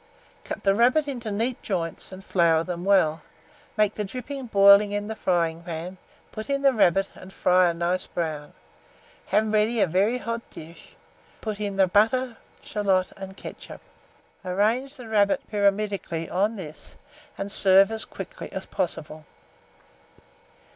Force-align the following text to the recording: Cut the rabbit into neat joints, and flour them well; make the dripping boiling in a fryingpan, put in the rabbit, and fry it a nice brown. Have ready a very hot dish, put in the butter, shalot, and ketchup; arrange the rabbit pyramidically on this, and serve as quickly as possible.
Cut 0.43 0.63
the 0.63 0.73
rabbit 0.73 1.07
into 1.07 1.29
neat 1.29 1.61
joints, 1.61 2.11
and 2.11 2.23
flour 2.25 2.63
them 2.63 2.83
well; 2.83 3.21
make 3.77 3.93
the 3.93 4.03
dripping 4.03 4.47
boiling 4.47 4.91
in 4.93 5.11
a 5.11 5.15
fryingpan, 5.15 5.97
put 6.31 6.49
in 6.49 6.63
the 6.63 6.73
rabbit, 6.73 7.11
and 7.13 7.31
fry 7.31 7.67
it 7.67 7.69
a 7.69 7.73
nice 7.75 8.07
brown. 8.07 8.53
Have 9.27 9.53
ready 9.53 9.79
a 9.79 9.85
very 9.85 10.17
hot 10.17 10.41
dish, 10.49 10.93
put 11.39 11.59
in 11.59 11.75
the 11.75 11.85
butter, 11.85 12.37
shalot, 12.63 13.11
and 13.15 13.37
ketchup; 13.37 13.81
arrange 14.43 14.95
the 14.95 15.07
rabbit 15.07 15.47
pyramidically 15.51 16.27
on 16.27 16.55
this, 16.55 16.95
and 17.37 17.51
serve 17.51 17.91
as 17.91 18.03
quickly 18.03 18.51
as 18.51 18.65
possible. 18.65 19.25